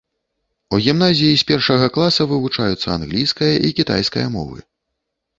[0.75, 4.57] У гімназіі з першага класа вывучаюцца англійская і кітайская мовы.